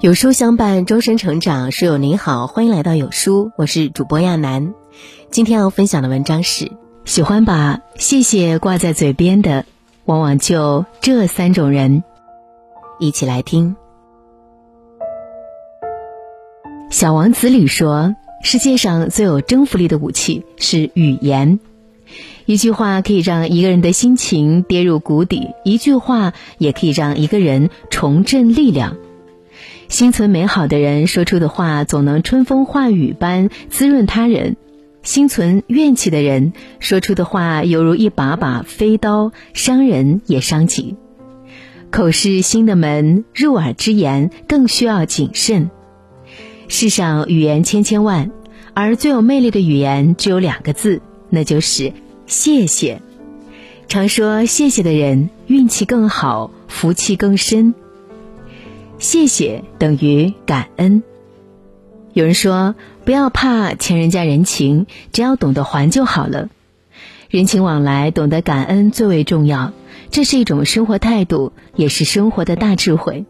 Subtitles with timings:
[0.00, 1.70] 有书相伴，终身成长。
[1.72, 4.72] 书友您好，欢迎来到有书，我是主播亚楠。
[5.30, 6.72] 今天要分享的文章是：
[7.04, 9.66] 喜欢把谢谢挂在嘴边的，
[10.06, 12.02] 往往就这三种人。
[12.98, 13.76] 一起来听。
[16.88, 21.60] 小王子里说，世界上最有征服力的武器是语言。
[22.46, 28.96] 一句话可以让一个人的心情跌入谷底，一句话也可以让一个人重振力量。
[29.90, 34.54] 心存美好的人说出的话，总能春风化雨般滋润他人；
[35.02, 40.94] 心存怨气的人说出的话，犹如一把把飞刀，伤人也伤己。
[41.90, 45.70] 口是心的门，入耳之言更需要谨慎。
[46.68, 48.30] 世上语言千千万，
[48.74, 51.92] 而最有魅力的语言只有两个字，那就是
[52.26, 53.02] 谢谢。
[53.88, 57.74] 常说谢谢的人，运气更好，福气更深。
[59.12, 61.02] 谢谢等于感恩。
[62.12, 66.48] 有人说，不要怕欠人家人情，只要懂得还就好了。
[67.28, 69.72] 人情往来，懂得感恩最为重要。
[70.12, 73.24] 这是一种生活态度，也是生活的大智慧。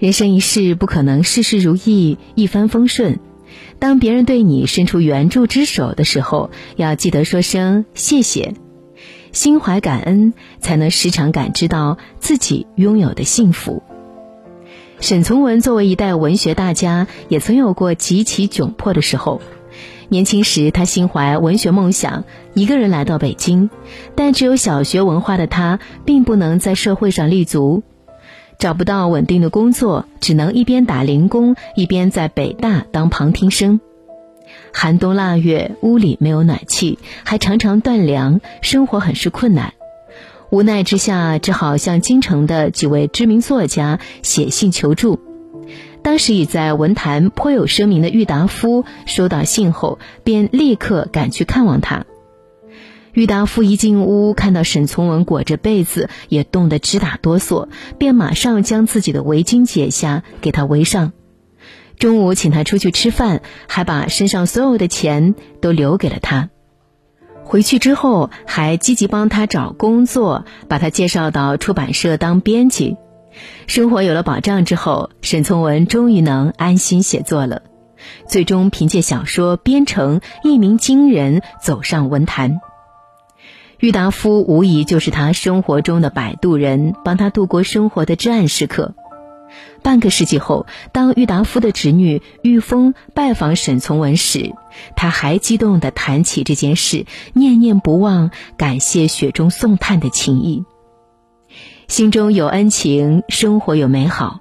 [0.00, 3.20] 人生一世，不可能事事如意、一帆风顺。
[3.78, 8.54] 当别人对你伸出援助之手的时候，要记得说声谢谢，
[9.30, 13.84] 心怀感恩，才能时常感知到自己拥有的幸福。
[15.00, 19.40] 沈从文作为一代文学大家，也曾有过极其窘迫的时候。
[20.10, 23.70] 年轻时，他心怀文学梦想，一个人来到北京，
[24.14, 27.82] 但只有小学文化的他，并不能在社会上立足，
[28.58, 33.80] 找不到稳定的工作，只能一边打零工，一边在北大当旁听生。
[34.72, 39.72] 寒冬腊月，屋里没有暖气，还常常断粮，生活很是困难。
[40.50, 45.20] 无奈之下，只好向京城的几位知名作家写信求助。
[46.02, 52.04] 当时已在文坛颇有声名的郁达夫收到信后，便立刻赶去看望他。
[53.12, 57.68] 郁达夫一进屋，看到沈从文裹着被子，也冻得直打哆嗦，
[57.98, 61.12] 便马上将自己的围巾解下，给他围上。
[61.96, 66.50] 中午请他出去吃饭，还把身上所有的钱都留给了他。
[67.50, 72.96] 回去之后，还积极帮他找工作，把他介绍到出版社当编辑。
[73.66, 77.62] 生活有了保障之后，沈从文终于能安心写作了。
[78.28, 82.60] 最终凭借小说编成一鸣惊人，走上文坛。
[83.80, 88.94] 郁达夫无疑就是他生活中的摆渡人，帮他度过生活的至暗时刻。
[89.82, 94.52] 半个世纪后，当郁达夫的侄女郁风拜访沈从文时，
[94.96, 100.64] 他还激动地谈起这件事，念念不忘感谢雪中送炭的情谊。
[101.88, 104.40] 心中有恩情，生活有美好。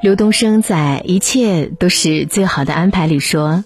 [0.00, 3.64] 刘东升在《一切都是最好的安排》里说：“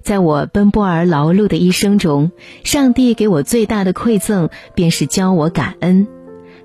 [0.00, 2.30] 在我奔波而劳碌的一生中，
[2.62, 6.06] 上帝给我最大的馈赠，便是教我感恩。”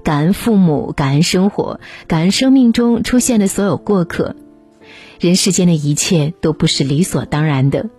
[0.04, 4.36] 感恩父母，感恩生活，感恩生命中出现的所有过客。
[5.20, 7.90] 人世间的一切都不是理所当然的，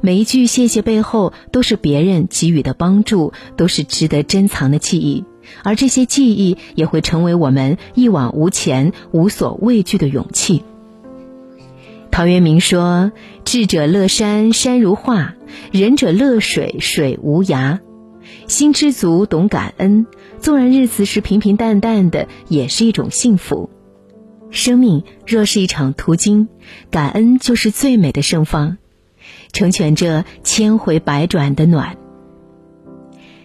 [0.00, 5.24] 每一句谢谢背后都是别人给予的帮助，都是值得珍藏的记忆。
[5.64, 10.62] 而这些记忆也会成为我们一往无前、无所畏惧的勇气。
[12.10, 13.12] 陶渊明说
[13.44, 15.34] ：“智者乐山，山如画；
[15.72, 17.80] 仁者乐水，水无涯。”
[18.46, 20.06] 心知足，懂感恩，
[20.40, 23.70] 纵然日子是平平淡淡的，也是一种幸福。
[24.50, 26.48] 生命若是一场途经，
[26.90, 28.76] 感恩就是最美的盛放，
[29.52, 31.96] 成全这千回百转的暖。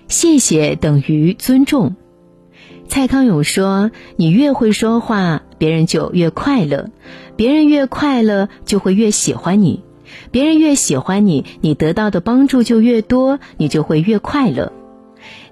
[0.10, 1.96] 谢谢等于尊重。
[2.90, 6.90] 蔡康永说：“你越会说话，别人就越快乐；
[7.36, 9.82] 别人越快乐，就会越喜欢你；
[10.32, 14.72] 别人越喜欢你，你得到的帮助就越多，你就会越快乐。”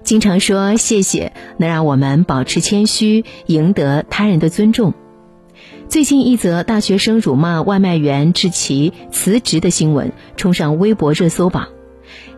[0.06, 4.94] 经常说谢谢，能让我们保持谦虚，赢得他人的尊重。
[5.88, 11.70] 最近一则大学生辱骂外卖员致其辞职的新闻冲上微博热搜榜。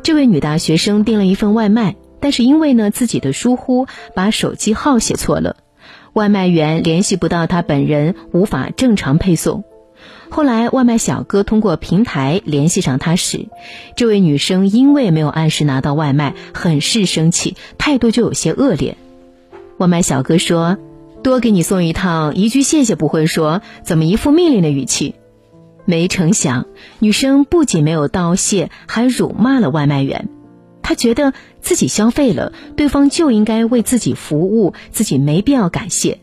[0.02, 5.56] 这位女大学生订了一份外卖，但是因为呢自己的疏忽，把手机号写错了，
[6.14, 9.64] 外卖员联系不到她本人，无法正常配送。
[10.30, 13.48] 后来，外卖小哥通过平台联系上她时，
[13.96, 18.96] 这位女生因为没有按时拿到外卖，很是生气，态度就有些恶劣。
[19.78, 20.76] 外卖小哥说
[21.24, 25.14] ：“多给你送一趟，一句谢谢不会说，怎么一副命令的语气？”
[25.86, 26.66] 没成想，
[26.98, 30.28] 女生不仅没有道谢，还辱骂了外卖员。
[30.82, 31.32] 她觉得
[31.62, 36.18] 自己消费了，对方就应该为自己服务，自己没必要感谢。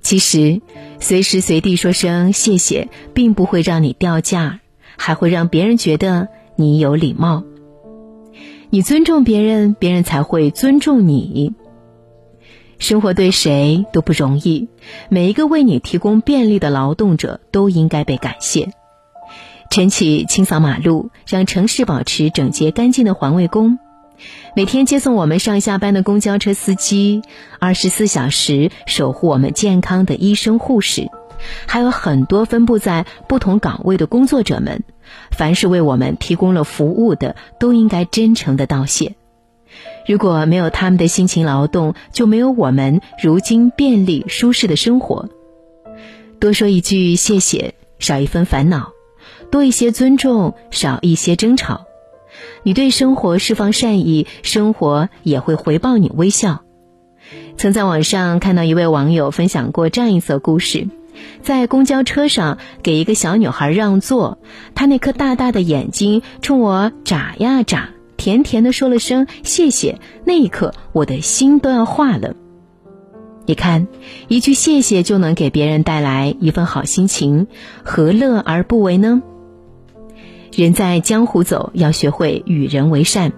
[0.00, 0.62] 其实。
[0.98, 4.60] 随时随地说声谢谢，并不会让你掉价，
[4.96, 7.44] 还会让别人觉得你有礼貌。
[8.70, 11.54] 你尊重别人，别人才会尊重你。
[12.78, 14.68] 生活对谁都不容易，
[15.08, 18.70] 每一个为你提供便利的劳动者都应该被感谢。
[19.70, 23.78] 晨起清扫马路，让城市保持整洁干净的环卫工；
[24.54, 27.22] 每天接送我们上下班的公交车司机；
[27.58, 31.08] 二十四小时守护我们健康的医生护士，
[31.66, 34.82] 还有很多分布在不同岗位的工作者们，
[35.30, 39.14] 凡是为我们提供了服务的，都应该真诚的道谢。
[40.06, 45.28] 如果没有他们的辛勤劳动，就没有我们如今便利舒适的生活。
[46.38, 48.92] 多说一句谢谢，少一分烦恼。
[49.50, 51.85] 多一些尊重，少一些争吵。
[52.66, 56.62] 你对生活释放善意，生活也会回报你微笑。
[57.56, 60.88] 曾在网上看到一位网友分享过这样一则故事：
[61.42, 64.38] 在公交车上给一个小女孩让座，
[64.74, 70.00] 她那颗大大的眼睛冲我眨呀眨，甜甜的说了声谢谢。
[70.24, 72.34] 那一刻，我的心都要化了。
[73.46, 73.86] 你看，
[74.26, 77.46] 一句谢谢就能给别人带来一份好心情，
[77.84, 79.22] 何乐而不为呢？
[80.62, 83.32] 人在江湖走，要学会与人为善。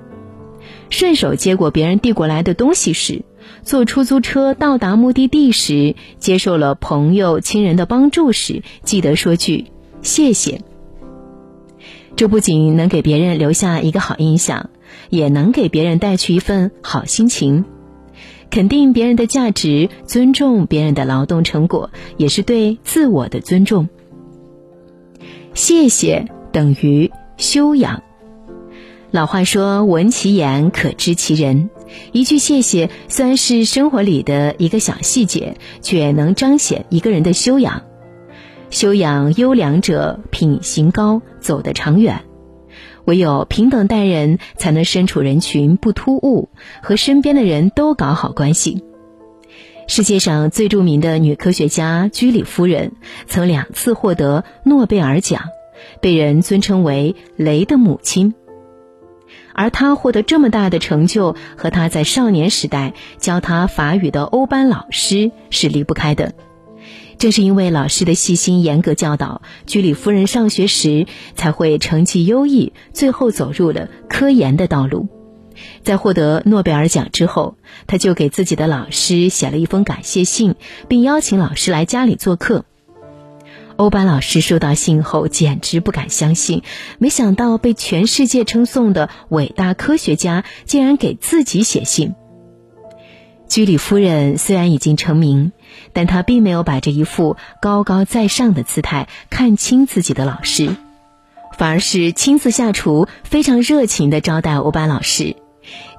[0.90, 3.22] 顺手接过别人递过来的东西时，
[3.62, 9.66] 坐出租车到达目的地时，接受了朋友亲人的帮助时，记得说句
[10.00, 10.62] 谢谢。
[12.16, 14.70] 这不仅能给别人留下一个好印象，
[15.10, 17.64] 也能给别人带去一份好心情。
[18.50, 23.88] 肯定别人的价值，尊重别人的劳动成果，也是对自我的尊重。
[25.52, 26.37] 谢谢。
[26.52, 28.02] 等于修养。
[29.10, 31.70] 老话说：“闻其言，可知其人。”
[32.12, 37.84] 一句谢谢，虽然是生活里的一个小细节，却能彰显一个人的修养。
[38.68, 42.20] 修养优良者，品行高，走得长远。
[43.06, 46.50] 唯有平等待人，才能身处人群不突兀，
[46.82, 48.84] 和身边的人都搞好关系。
[49.86, 52.92] 世界上最著名的女科学家居里夫人，
[53.26, 55.44] 曾两次获得诺贝尔奖。
[56.00, 58.34] 被人尊称为“雷的母亲”，
[59.54, 66.34] 而他获得这么大的成就，和他在少年时代教他法语的欧班老师是离不开的。
[67.18, 75.08] 正是因为老师的细心严格教导，居里夫人上学时才会成绩优异，最后走入了科研的道路。
[75.82, 77.56] 在获得诺贝尔奖之后，
[77.88, 80.54] 他就给自己的老师写了一封感谢信，
[80.86, 82.64] 并邀请老师来家里做客。
[83.78, 86.64] 欧巴老师收到信后，简直不敢相信，
[86.98, 92.16] 没想到被全世界称颂的伟大科学家竟然给自己写信。
[93.48, 95.52] 居里夫人虽然已经成名，
[95.92, 100.74] 但她并没有把这一副高高在上的姿态看清自己的老师，
[101.56, 105.36] 反而是亲自下厨，非常热情的招待欧巴老师。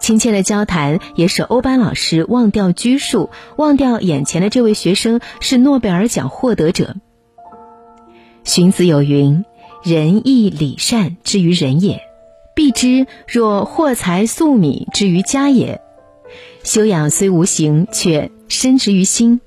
[0.01, 6.97] 亲切的交谈也使欧巴老师忘掉拘束，忘掉眼前的这位学生是诺贝尔奖获得者。
[8.49, 9.45] 荀子有云
[9.85, 12.01] ：“仁义礼善之于人也，
[12.55, 15.81] 必之若货财粟米之于家也。”
[16.65, 19.39] 修养虽无形，却深植于心，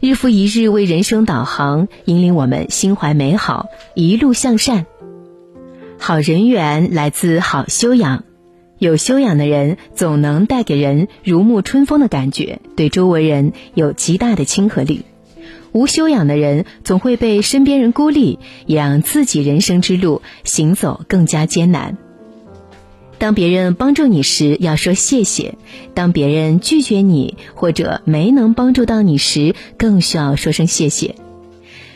[0.00, 4.84] 日复一日为人生导航，引领我们心怀美好，一路向善。
[5.98, 8.24] 好人缘来自好修养，
[8.76, 15.06] 有修养的人总能带给人如沐春风的感觉，对周围人有极大的亲和力。
[15.72, 21.96] 无修养的人总会被身边人孤立，也让自己人生之路行走更加艰难。
[23.18, 25.54] 当别人帮助你时，要说谢谢；
[25.94, 31.14] 当别人拒绝你或者没能帮助到你时，更需要说声谢谢。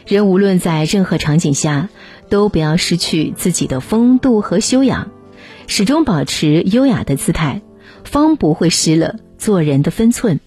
[0.06, 1.88] 人无论在任何场景下，
[2.28, 5.11] 都不要失去自己的风度和修养，
[5.66, 7.61] 始终保持优雅的姿态，
[8.04, 10.38] 方不会失了做人的分寸。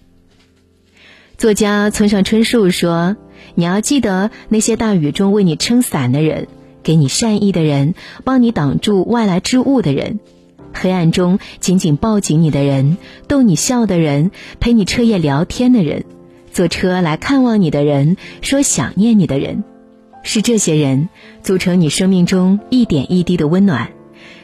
[1.40, 3.16] 作家村上春树说
[3.56, 6.48] ：“你要记得那些大雨中为你撑伞的人，
[6.82, 7.94] 给你善意的人，
[8.24, 10.20] 帮你挡住外来之物的人，
[10.74, 16.04] 黑暗中紧紧抱紧你的人，逗你笑的人，陪你彻夜聊天的人，
[16.52, 19.64] 坐车来看望你的人，说想念你的人，
[20.22, 21.08] 是这些人
[21.42, 23.92] 组成你生命中一点一滴的温暖，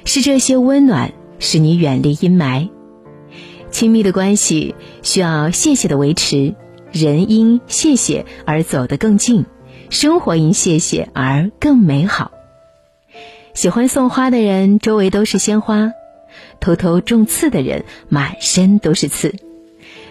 [0.06, 2.70] 是这些温暖使你远离阴霾。
[3.70, 6.54] 亲密的关系需要谢谢的维持。”
[6.96, 9.44] 人因谢谢而走得更近，
[9.90, 12.32] 生活因谢谢而更美好。
[13.52, 15.92] 喜欢送花的人周围都是鲜花，
[16.58, 19.34] 偷偷种刺的人满身都是刺。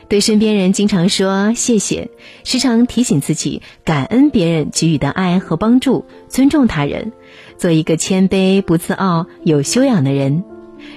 [0.08, 2.10] 对身边人经常说谢谢，
[2.44, 7.12] 时常提醒自己感恩别人给予的爱和帮助，尊重他人，
[7.58, 10.44] 做一个谦卑不自傲、有修养的人。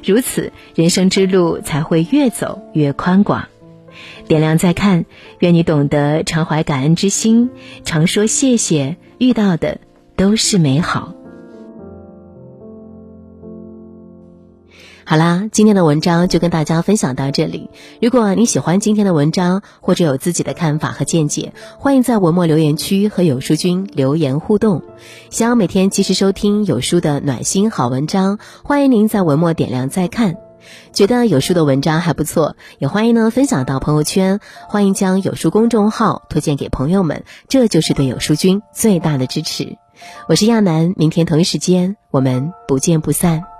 [0.04, 3.48] 如此，人生之路才会越走越宽广。
[4.26, 5.04] 点亮再看，
[5.38, 7.50] 愿你懂得常怀感恩之心，
[7.84, 9.78] 常说谢谢，遇到的
[10.16, 11.14] 都是美好。
[15.04, 17.70] 好啦，今天的文章就跟大家分享到这里。
[18.02, 24.82] 如果你喜欢今天的文章，或者有自己的看法和见解，欢迎在文末留言区和有书君留言互动。
[25.30, 30.47] 想要每天及时收听有书的暖心好文章，欢迎您在文末点亮再看。
[30.92, 39.76] 觉得有书的文章还不错，也欢迎呢分享到朋友圈，欢迎将有书公众号推荐给朋友们，这就是对有书君最大的支持。
[40.28, 43.57] 我是亚楠，明天同一时间我们不见不散。